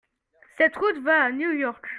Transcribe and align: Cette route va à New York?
Cette 0.57 0.75
route 0.77 0.97
va 1.03 1.25
à 1.25 1.31
New 1.31 1.51
York? 1.51 1.85